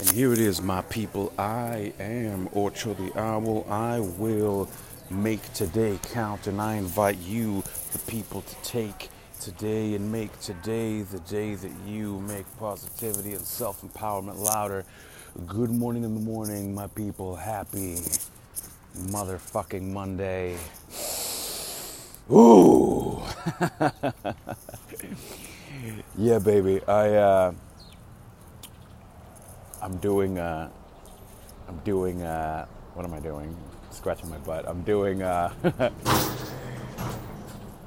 [0.00, 1.30] And here it is, my people.
[1.38, 3.66] I am Ocho the Owl.
[3.68, 4.66] I will
[5.10, 9.10] make today count, and I invite you, the people, to take
[9.42, 14.86] today and make today the day that you make positivity and self empowerment louder.
[15.46, 17.36] Good morning in the morning, my people.
[17.36, 17.96] Happy
[18.96, 20.56] motherfucking Monday.
[22.32, 23.22] Ooh.
[26.16, 26.80] yeah, baby.
[26.88, 27.08] I.
[27.16, 27.52] Uh,
[29.82, 30.68] I'm doing, uh,
[31.68, 33.56] I'm doing, uh, what am I doing?
[33.90, 34.68] Scratching my butt.
[34.68, 35.52] I'm doing uh,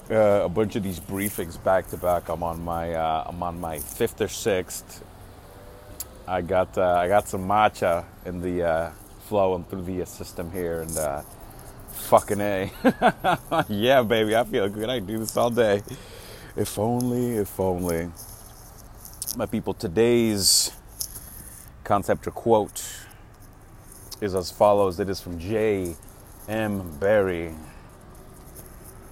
[0.09, 2.29] a bunch of these briefings back to back.
[2.29, 5.03] I'm on my, uh, I'm on my fifth or sixth.
[6.27, 8.91] I got, uh, I got some matcha in the uh,
[9.27, 11.21] flowing through the system here, and uh,
[11.91, 12.71] fucking a,
[13.70, 14.89] yeah, baby, I feel good.
[14.89, 15.84] I do this all day.
[16.55, 18.09] If only, if only.
[19.35, 20.71] My people, today's
[21.83, 22.83] concept or quote
[24.21, 25.95] is as follows it is from J.
[26.48, 26.98] M.
[26.99, 27.55] Barrie.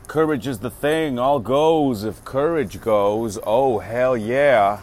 [0.07, 2.03] Courage is the thing, all goes.
[2.03, 4.79] If courage goes, oh hell yeah.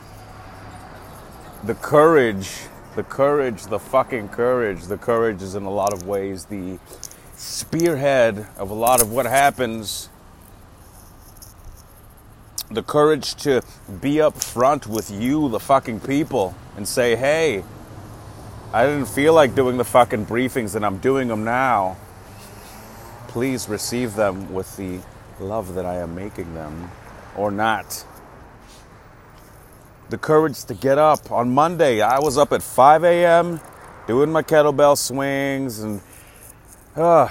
[1.65, 2.51] The courage,
[2.97, 4.85] the courage, the fucking courage.
[4.85, 6.79] The courage is in a lot of ways the
[7.37, 10.09] spearhead of a lot of what happens.
[12.71, 13.63] The courage to
[14.01, 17.65] be up front with you, the fucking people, and say, hey,
[18.71, 21.97] I didn't feel like doing the fucking briefings and I'm doing them now.
[23.29, 25.01] Please receive them with the
[25.41, 26.91] love that I am making them
[27.35, 28.05] or not.
[30.11, 31.31] The courage to get up.
[31.31, 33.59] On Monday, I was up at 5 a.m.
[34.07, 36.03] doing my kettlebell swings and
[36.95, 37.29] uh,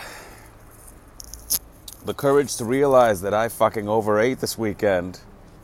[2.03, 5.19] the courage to realize that I fucking overate this weekend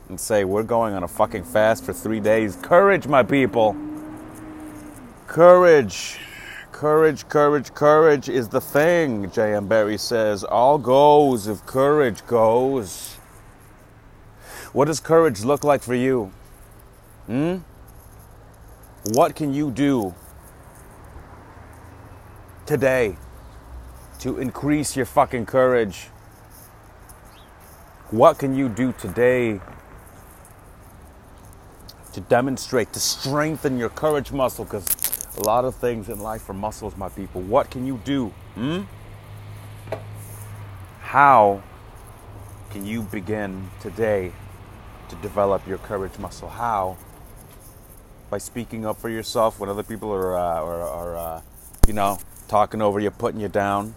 [0.08, 2.58] and say, we're going on a fucking fast for three days.
[2.58, 3.76] Courage, my people.
[5.28, 6.20] Courage.
[6.72, 9.68] Courage, courage, courage is the thing, J.M.
[9.68, 10.44] Barrie says.
[10.44, 13.16] All goes if courage goes.
[14.74, 16.32] What does courage look like for you?
[17.28, 17.58] Hmm?
[19.12, 20.14] What can you do
[22.66, 23.18] today
[24.20, 26.10] to increase your fucking courage?
[28.10, 29.60] What can you do today
[32.14, 34.66] to demonstrate, to strengthen your courage muscle?
[34.66, 34.86] Because
[35.38, 37.42] a lot of things in life are muscles, my people.
[37.42, 38.28] What can you do?
[38.56, 38.82] Hmm?
[41.02, 41.64] How
[42.70, 44.32] can you begin today
[45.10, 46.50] to develop your courage muscle?
[46.50, 46.98] How?
[48.30, 51.42] By speaking up for yourself when other people are, uh, are, are uh,
[51.88, 53.96] you know, talking over you, putting you down.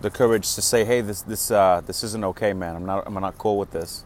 [0.00, 2.74] The courage to say, "Hey, this this uh, this isn't okay, man.
[2.74, 4.02] I'm not I'm not cool with this."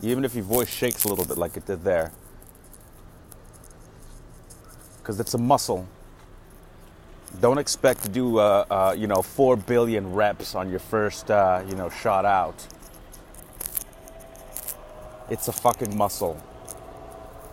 [0.00, 2.12] Even if your voice shakes a little bit, like it did there
[5.08, 5.88] because it's a muscle.
[7.40, 11.62] Don't expect to do, uh, uh, you know, four billion reps on your first, uh,
[11.66, 12.66] you know, shot out.
[15.30, 16.38] It's a fucking muscle,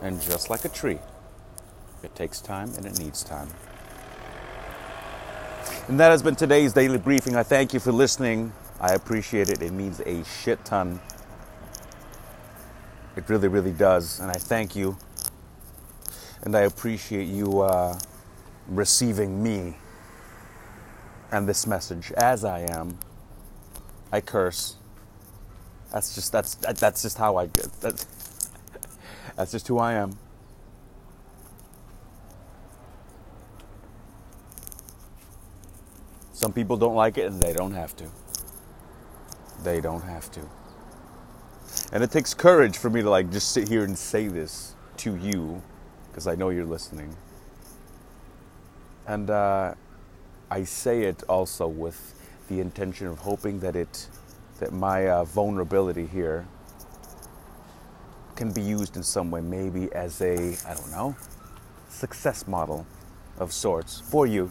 [0.02, 1.00] and just like a tree,
[2.04, 3.48] it takes time and it needs time.
[5.88, 7.38] And that has been today's daily briefing.
[7.38, 8.52] I thank you for listening.
[8.82, 9.62] I appreciate it.
[9.62, 11.00] It means a shit ton.
[13.16, 14.20] It really, really does.
[14.20, 14.98] And I thank you
[16.44, 17.98] and I appreciate you uh,
[18.68, 19.78] receiving me
[21.32, 22.98] and this message as I am.
[24.12, 24.76] I curse.
[25.92, 27.70] That's just that's that's just how I get.
[27.82, 28.06] That's,
[29.36, 30.18] that's just who I am.
[36.34, 38.06] Some people don't like it and they don't have to.
[39.64, 40.42] They don't have to.
[41.92, 45.16] And it takes courage for me to like just sit here and say this to
[45.16, 45.62] you
[46.16, 47.14] because I know you're listening.
[49.06, 49.74] And uh,
[50.50, 52.16] I say it also with
[52.48, 54.08] the intention of hoping that it,
[54.62, 56.48] that my uh, vulnerability here
[58.38, 61.18] can be used in some way, maybe as a, I don't know,
[61.90, 62.88] success model
[63.38, 64.50] of sorts for you.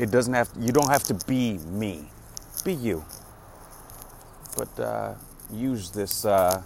[0.00, 2.10] It doesn't have, you don't have to be me,
[2.64, 3.04] be you.
[4.56, 5.14] But uh,
[5.52, 6.60] use this uh,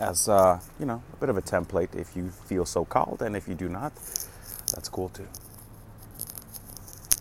[0.00, 3.36] as uh, you know a bit of a template if you feel so called, and
[3.36, 3.92] if you do not,
[4.74, 5.28] that's cool too.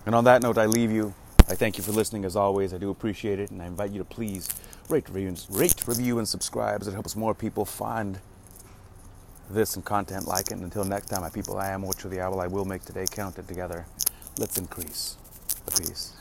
[0.06, 1.14] And on that note, I leave you.
[1.50, 2.74] I thank you for listening as always.
[2.74, 4.50] I do appreciate it, and I invite you to please
[4.90, 8.20] rate, review, rate, review, and subscribe as it helps more people find
[9.50, 10.54] this and content like it.
[10.54, 12.40] And until next time, my people, I am Ocho the Owl.
[12.40, 13.86] I will make today count it together.
[14.38, 15.18] Let's increase
[15.66, 16.14] the peace.